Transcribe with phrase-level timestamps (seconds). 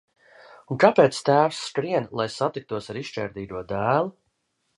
[0.75, 4.13] Un kāpēc tēvs skrien, lai satiktos ar izšķērdīgo dēlu?